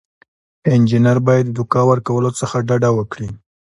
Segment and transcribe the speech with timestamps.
[0.73, 3.29] انجینر باید د دوکه ورکولو څخه ډډه وکړي.